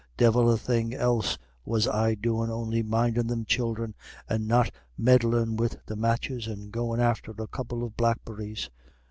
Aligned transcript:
Divil 0.17 0.49
a 0.49 0.57
thing 0.57 0.95
else 0.95 1.37
was 1.63 1.87
I 1.87 2.15
doin' 2.15 2.49
on'y 2.49 2.81
mindin' 2.81 3.27
them 3.27 3.45
childer, 3.45 3.93
and 4.27 4.47
not 4.47 4.71
meddlin' 4.97 5.57
wid 5.57 5.79
the 5.85 5.95
matches, 5.95 6.47
and 6.47 6.71
goin' 6.71 6.99
after 6.99 7.35
a 7.37 7.45
couple 7.47 7.83
of 7.83 7.95
blackberries. 7.95 8.71